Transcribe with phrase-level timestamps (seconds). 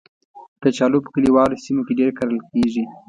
[0.63, 2.83] کچالو په کلیوالو سیمو کې ډېر کرل کېږي